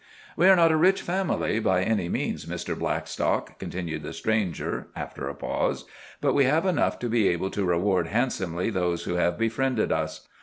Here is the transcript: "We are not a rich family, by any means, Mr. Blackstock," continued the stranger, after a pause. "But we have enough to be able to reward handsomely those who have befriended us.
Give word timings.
"We 0.35 0.47
are 0.47 0.55
not 0.55 0.71
a 0.71 0.77
rich 0.77 1.03
family, 1.03 1.59
by 1.59 1.83
any 1.83 2.09
means, 2.09 2.47
Mr. 2.47 2.75
Blackstock," 2.75 3.59
continued 3.59 4.01
the 4.01 4.13
stranger, 4.13 4.87
after 4.95 5.29
a 5.29 5.35
pause. 5.35 5.85
"But 6.21 6.33
we 6.33 6.45
have 6.45 6.65
enough 6.65 6.97
to 7.01 7.07
be 7.07 7.27
able 7.27 7.51
to 7.51 7.63
reward 7.65 8.07
handsomely 8.07 8.71
those 8.71 9.03
who 9.03 9.17
have 9.17 9.37
befriended 9.37 9.91
us. 9.91 10.27